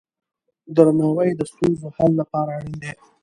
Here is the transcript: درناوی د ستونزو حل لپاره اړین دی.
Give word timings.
درناوی 0.75 1.29
د 1.35 1.41
ستونزو 1.51 1.87
حل 1.95 2.11
لپاره 2.21 2.49
اړین 2.57 2.75
دی. 2.83 2.91